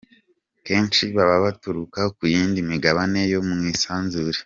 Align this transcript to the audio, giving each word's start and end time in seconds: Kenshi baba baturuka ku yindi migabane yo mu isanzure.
Kenshi 0.67 1.03
baba 1.15 1.37
baturuka 1.45 1.99
ku 2.15 2.23
yindi 2.33 2.59
migabane 2.69 3.19
yo 3.33 3.39
mu 3.47 3.55
isanzure. 3.73 4.39